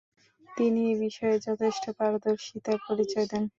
তিনি 0.47 0.81
এ 0.87 1.03
বিষয়ে 1.03 1.35
যথেষ্ট 1.47 1.83
পারদর্শীতার 1.99 2.77
পরিচয় 2.87 3.25
দেন। 3.31 3.43